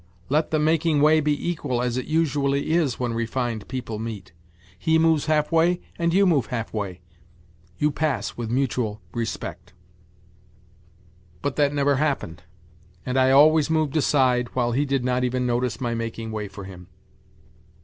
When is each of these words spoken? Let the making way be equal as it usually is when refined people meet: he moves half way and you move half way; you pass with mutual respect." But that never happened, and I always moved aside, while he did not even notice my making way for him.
Let 0.29 0.49
the 0.49 0.57
making 0.57 0.99
way 0.99 1.19
be 1.19 1.47
equal 1.51 1.79
as 1.79 1.95
it 1.95 2.07
usually 2.07 2.71
is 2.71 2.99
when 2.99 3.13
refined 3.13 3.67
people 3.67 3.99
meet: 3.99 4.31
he 4.79 4.97
moves 4.97 5.27
half 5.27 5.51
way 5.51 5.79
and 5.99 6.11
you 6.11 6.25
move 6.25 6.47
half 6.47 6.73
way; 6.73 7.01
you 7.77 7.91
pass 7.91 8.35
with 8.35 8.49
mutual 8.49 8.99
respect." 9.13 9.73
But 11.43 11.55
that 11.57 11.71
never 11.71 11.97
happened, 11.97 12.41
and 13.05 13.15
I 13.15 13.29
always 13.29 13.69
moved 13.69 13.95
aside, 13.95 14.47
while 14.55 14.71
he 14.71 14.85
did 14.85 15.05
not 15.05 15.23
even 15.23 15.45
notice 15.45 15.79
my 15.79 15.93
making 15.93 16.31
way 16.31 16.47
for 16.47 16.63
him. 16.63 16.87